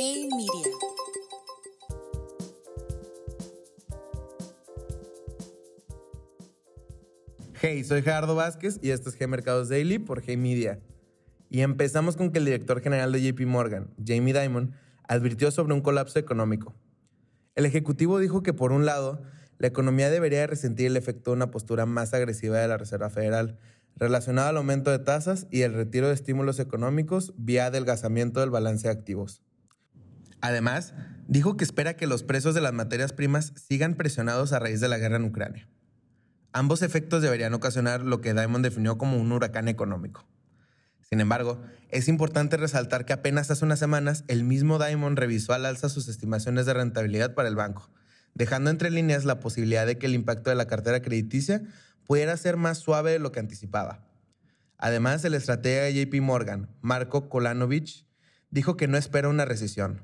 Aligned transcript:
Hey 0.00 0.28
Media. 0.30 0.76
Hey, 7.60 7.82
soy 7.82 8.02
Gerardo 8.02 8.36
Vázquez 8.36 8.78
y 8.80 8.90
esto 8.90 9.08
es 9.08 9.18
G 9.18 9.26
Mercados 9.26 9.68
Daily 9.68 9.98
por 9.98 10.22
Hey 10.24 10.36
Media. 10.36 10.78
Y 11.50 11.62
empezamos 11.62 12.14
con 12.14 12.30
que 12.30 12.38
el 12.38 12.44
director 12.44 12.80
general 12.80 13.10
de 13.10 13.22
JP 13.22 13.40
Morgan, 13.46 13.92
Jamie 14.06 14.40
Dimon, 14.40 14.72
advirtió 15.08 15.50
sobre 15.50 15.74
un 15.74 15.80
colapso 15.80 16.20
económico. 16.20 16.76
El 17.56 17.66
ejecutivo 17.66 18.20
dijo 18.20 18.44
que, 18.44 18.52
por 18.52 18.70
un 18.70 18.86
lado, 18.86 19.20
la 19.58 19.66
economía 19.66 20.10
debería 20.10 20.46
resentir 20.46 20.86
el 20.86 20.96
efecto 20.96 21.32
de 21.32 21.38
una 21.38 21.50
postura 21.50 21.86
más 21.86 22.14
agresiva 22.14 22.58
de 22.58 22.68
la 22.68 22.76
Reserva 22.76 23.10
Federal, 23.10 23.58
relacionada 23.96 24.50
al 24.50 24.58
aumento 24.58 24.92
de 24.92 25.00
tasas 25.00 25.48
y 25.50 25.62
el 25.62 25.74
retiro 25.74 26.06
de 26.06 26.14
estímulos 26.14 26.60
económicos 26.60 27.34
vía 27.36 27.66
adelgazamiento 27.66 28.38
del 28.38 28.50
balance 28.50 28.86
de 28.86 28.94
activos. 28.94 29.42
Además, 30.40 30.94
dijo 31.26 31.56
que 31.56 31.64
espera 31.64 31.94
que 31.94 32.06
los 32.06 32.22
precios 32.22 32.54
de 32.54 32.60
las 32.60 32.72
materias 32.72 33.12
primas 33.12 33.52
sigan 33.56 33.94
presionados 33.94 34.52
a 34.52 34.58
raíz 34.58 34.80
de 34.80 34.88
la 34.88 34.98
guerra 34.98 35.16
en 35.16 35.24
Ucrania. 35.24 35.68
Ambos 36.52 36.82
efectos 36.82 37.22
deberían 37.22 37.54
ocasionar 37.54 38.02
lo 38.02 38.20
que 38.20 38.34
Diamond 38.34 38.64
definió 38.64 38.98
como 38.98 39.18
un 39.18 39.30
huracán 39.32 39.68
económico. 39.68 40.26
Sin 41.08 41.20
embargo, 41.20 41.60
es 41.88 42.08
importante 42.08 42.56
resaltar 42.56 43.04
que 43.04 43.12
apenas 43.12 43.50
hace 43.50 43.64
unas 43.64 43.78
semanas 43.78 44.24
el 44.28 44.44
mismo 44.44 44.78
Diamond 44.78 45.18
revisó 45.18 45.54
al 45.54 45.66
alza 45.66 45.88
sus 45.88 46.08
estimaciones 46.08 46.66
de 46.66 46.74
rentabilidad 46.74 47.34
para 47.34 47.48
el 47.48 47.56
banco, 47.56 47.90
dejando 48.34 48.70
entre 48.70 48.90
líneas 48.90 49.24
la 49.24 49.40
posibilidad 49.40 49.86
de 49.86 49.98
que 49.98 50.06
el 50.06 50.14
impacto 50.14 50.50
de 50.50 50.56
la 50.56 50.66
cartera 50.66 51.00
crediticia 51.00 51.62
pudiera 52.06 52.36
ser 52.36 52.56
más 52.56 52.78
suave 52.78 53.12
de 53.12 53.18
lo 53.18 53.32
que 53.32 53.40
anticipaba. 53.40 54.04
Además, 54.76 55.24
el 55.24 55.34
estratega 55.34 55.82
de 55.82 55.94
JP 55.94 56.20
Morgan, 56.22 56.68
Marco 56.80 57.28
Kolanovich, 57.28 58.06
dijo 58.50 58.76
que 58.76 58.88
no 58.88 58.96
espera 58.96 59.28
una 59.28 59.44
recesión. 59.44 60.02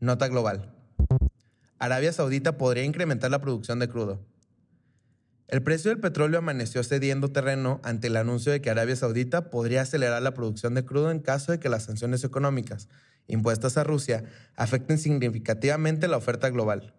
Nota 0.00 0.28
global. 0.28 0.74
Arabia 1.78 2.12
Saudita 2.12 2.58
podría 2.58 2.84
incrementar 2.84 3.30
la 3.30 3.40
producción 3.40 3.78
de 3.78 3.88
crudo. 3.88 4.20
El 5.46 5.62
precio 5.62 5.90
del 5.90 6.00
petróleo 6.00 6.38
amaneció 6.38 6.82
cediendo 6.82 7.30
terreno 7.30 7.80
ante 7.84 8.08
el 8.08 8.16
anuncio 8.16 8.50
de 8.50 8.60
que 8.60 8.70
Arabia 8.70 8.96
Saudita 8.96 9.50
podría 9.50 9.82
acelerar 9.82 10.20
la 10.22 10.34
producción 10.34 10.74
de 10.74 10.84
crudo 10.84 11.10
en 11.10 11.20
caso 11.20 11.52
de 11.52 11.60
que 11.60 11.68
las 11.68 11.84
sanciones 11.84 12.24
económicas 12.24 12.88
impuestas 13.28 13.76
a 13.76 13.84
Rusia 13.84 14.24
afecten 14.56 14.98
significativamente 14.98 16.08
la 16.08 16.16
oferta 16.16 16.50
global. 16.50 16.94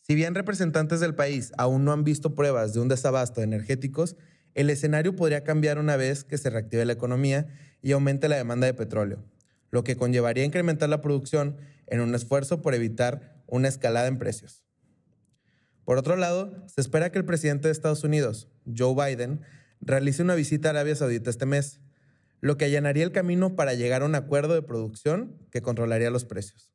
Si 0.00 0.14
bien 0.14 0.34
representantes 0.34 1.00
del 1.00 1.14
país 1.14 1.52
aún 1.56 1.84
no 1.84 1.92
han 1.92 2.04
visto 2.04 2.34
pruebas 2.34 2.74
de 2.74 2.80
un 2.80 2.88
desabasto 2.88 3.40
de 3.40 3.46
energéticos, 3.46 4.16
el 4.54 4.68
escenario 4.68 5.16
podría 5.16 5.44
cambiar 5.44 5.78
una 5.78 5.96
vez 5.96 6.24
que 6.24 6.38
se 6.38 6.50
reactive 6.50 6.84
la 6.84 6.92
economía 6.92 7.46
y 7.80 7.92
aumente 7.92 8.28
la 8.28 8.36
demanda 8.36 8.66
de 8.66 8.74
petróleo, 8.74 9.24
lo 9.70 9.82
que 9.82 9.96
conllevaría 9.96 10.44
incrementar 10.44 10.88
la 10.88 11.00
producción 11.00 11.56
en 11.86 12.00
un 12.00 12.14
esfuerzo 12.14 12.62
por 12.62 12.74
evitar 12.74 13.42
una 13.46 13.68
escalada 13.68 14.06
en 14.06 14.18
precios. 14.18 14.64
Por 15.84 15.98
otro 15.98 16.16
lado, 16.16 16.64
se 16.68 16.80
espera 16.80 17.10
que 17.10 17.18
el 17.18 17.24
presidente 17.24 17.68
de 17.68 17.72
Estados 17.72 18.04
Unidos, 18.04 18.48
Joe 18.64 18.94
Biden, 18.94 19.40
realice 19.80 20.22
una 20.22 20.34
visita 20.34 20.68
a 20.68 20.70
Arabia 20.70 20.96
Saudita 20.96 21.28
este 21.28 21.46
mes, 21.46 21.80
lo 22.40 22.56
que 22.56 22.64
allanaría 22.64 23.04
el 23.04 23.12
camino 23.12 23.56
para 23.56 23.74
llegar 23.74 24.02
a 24.02 24.06
un 24.06 24.14
acuerdo 24.14 24.54
de 24.54 24.62
producción 24.62 25.36
que 25.50 25.62
controlaría 25.62 26.10
los 26.10 26.24
precios. 26.24 26.72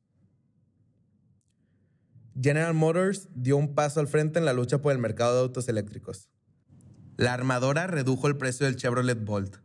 General 2.40 2.74
Motors 2.74 3.28
dio 3.34 3.56
un 3.56 3.74
paso 3.74 4.00
al 4.00 4.06
frente 4.06 4.38
en 4.38 4.44
la 4.44 4.52
lucha 4.52 4.78
por 4.78 4.92
el 4.92 4.98
mercado 4.98 5.34
de 5.34 5.40
autos 5.40 5.68
eléctricos. 5.68 6.30
La 7.16 7.34
armadora 7.34 7.88
redujo 7.88 8.28
el 8.28 8.36
precio 8.36 8.66
del 8.66 8.76
Chevrolet 8.76 9.24
Bolt, 9.24 9.56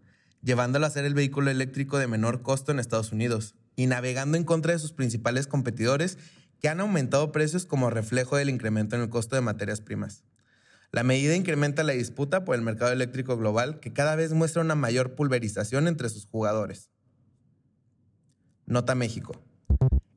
llevándolo 0.41 0.87
a 0.87 0.89
ser 0.89 1.05
el 1.05 1.13
vehículo 1.13 1.51
eléctrico 1.51 1.99
de 1.99 2.07
menor 2.07 2.41
costo 2.41 2.71
en 2.71 2.79
Estados 2.79 3.11
Unidos 3.11 3.55
y 3.75 3.87
navegando 3.87 4.37
en 4.37 4.43
contra 4.43 4.73
de 4.73 4.79
sus 4.79 4.93
principales 4.93 5.47
competidores 5.47 6.17
que 6.59 6.69
han 6.69 6.79
aumentado 6.79 7.31
precios 7.31 7.65
como 7.65 7.89
reflejo 7.89 8.37
del 8.37 8.49
incremento 8.49 8.95
en 8.95 9.01
el 9.01 9.09
costo 9.09 9.35
de 9.35 9.41
materias 9.41 9.81
primas. 9.81 10.23
La 10.91 11.03
medida 11.03 11.35
incrementa 11.35 11.83
la 11.83 11.93
disputa 11.93 12.45
por 12.45 12.55
el 12.55 12.61
mercado 12.61 12.91
eléctrico 12.91 13.35
global 13.35 13.79
que 13.79 13.93
cada 13.93 14.15
vez 14.15 14.33
muestra 14.33 14.61
una 14.61 14.75
mayor 14.75 15.15
pulverización 15.15 15.87
entre 15.87 16.07
sus 16.09 16.25
jugadores. 16.25 16.91
Nota 18.65 18.95
México. 18.95 19.41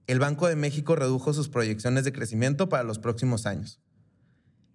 El 0.06 0.20
Banco 0.20 0.46
de 0.46 0.54
México 0.54 0.94
redujo 0.94 1.32
sus 1.32 1.48
proyecciones 1.48 2.04
de 2.04 2.12
crecimiento 2.12 2.68
para 2.68 2.84
los 2.84 3.00
próximos 3.00 3.44
años. 3.46 3.80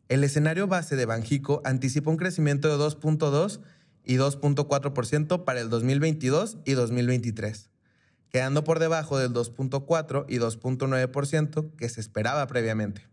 El 0.09 0.25
escenario 0.25 0.67
base 0.67 0.97
de 0.97 1.05
Banjico 1.05 1.61
anticipa 1.63 2.11
un 2.11 2.17
crecimiento 2.17 2.67
de 2.67 2.83
2.2 2.83 3.61
y 4.03 4.15
2.4% 4.15 5.45
para 5.45 5.61
el 5.61 5.69
2022 5.69 6.57
y 6.65 6.73
2023, 6.73 7.70
quedando 8.31 8.63
por 8.63 8.79
debajo 8.79 9.17
del 9.17 9.33
2.4 9.33 10.25
y 10.27 10.37
2.9% 10.37 11.75
que 11.75 11.89
se 11.89 12.01
esperaba 12.01 12.47
previamente. 12.47 13.07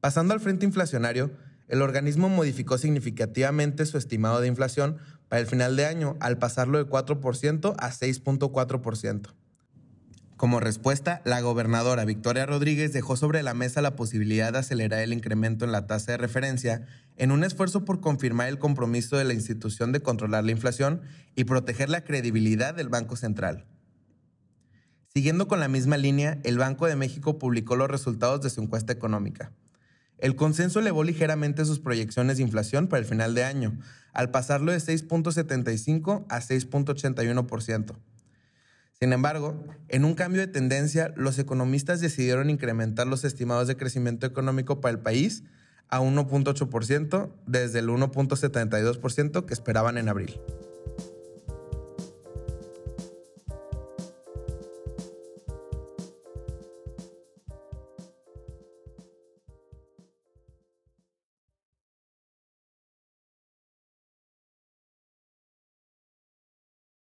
Pasando 0.00 0.34
al 0.34 0.40
frente 0.40 0.66
inflacionario, 0.66 1.30
el 1.66 1.82
organismo 1.82 2.28
modificó 2.28 2.78
significativamente 2.78 3.84
su 3.84 3.98
estimado 3.98 4.40
de 4.40 4.48
inflación 4.48 4.98
para 5.28 5.40
el 5.40 5.46
final 5.46 5.76
de 5.76 5.86
año 5.86 6.16
al 6.20 6.38
pasarlo 6.38 6.78
de 6.78 6.86
4% 6.86 7.74
a 7.78 7.90
6.4%. 7.90 9.34
Como 10.36 10.60
respuesta, 10.60 11.20
la 11.24 11.40
gobernadora 11.40 12.04
Victoria 12.04 12.46
Rodríguez 12.46 12.92
dejó 12.92 13.16
sobre 13.16 13.42
la 13.42 13.54
mesa 13.54 13.82
la 13.82 13.96
posibilidad 13.96 14.52
de 14.52 14.60
acelerar 14.60 15.00
el 15.00 15.12
incremento 15.12 15.64
en 15.64 15.72
la 15.72 15.88
tasa 15.88 16.12
de 16.12 16.18
referencia 16.18 16.86
en 17.16 17.32
un 17.32 17.42
esfuerzo 17.42 17.84
por 17.84 18.00
confirmar 18.00 18.48
el 18.48 18.60
compromiso 18.60 19.16
de 19.16 19.24
la 19.24 19.34
institución 19.34 19.90
de 19.90 20.00
controlar 20.00 20.44
la 20.44 20.52
inflación 20.52 21.02
y 21.34 21.42
proteger 21.42 21.88
la 21.90 22.04
credibilidad 22.04 22.72
del 22.72 22.88
Banco 22.88 23.16
Central. 23.16 23.66
Siguiendo 25.18 25.48
con 25.48 25.58
la 25.58 25.66
misma 25.66 25.96
línea, 25.96 26.38
el 26.44 26.58
Banco 26.58 26.86
de 26.86 26.94
México 26.94 27.40
publicó 27.40 27.74
los 27.74 27.90
resultados 27.90 28.40
de 28.40 28.50
su 28.50 28.62
encuesta 28.62 28.92
económica. 28.92 29.50
El 30.18 30.36
consenso 30.36 30.78
elevó 30.78 31.02
ligeramente 31.02 31.64
sus 31.64 31.80
proyecciones 31.80 32.36
de 32.36 32.44
inflación 32.44 32.86
para 32.86 33.00
el 33.00 33.04
final 33.04 33.34
de 33.34 33.42
año, 33.42 33.76
al 34.12 34.30
pasarlo 34.30 34.70
de 34.70 34.78
6.75 34.78 36.24
a 36.28 36.38
6.81%. 36.38 37.96
Sin 38.92 39.12
embargo, 39.12 39.60
en 39.88 40.04
un 40.04 40.14
cambio 40.14 40.40
de 40.40 40.46
tendencia, 40.46 41.12
los 41.16 41.36
economistas 41.40 41.98
decidieron 42.00 42.48
incrementar 42.48 43.08
los 43.08 43.24
estimados 43.24 43.66
de 43.66 43.76
crecimiento 43.76 44.24
económico 44.24 44.80
para 44.80 44.92
el 44.92 45.00
país 45.00 45.42
a 45.88 46.00
1.8% 46.00 47.32
desde 47.44 47.80
el 47.80 47.88
1.72% 47.88 49.46
que 49.46 49.54
esperaban 49.54 49.98
en 49.98 50.10
abril. 50.10 50.40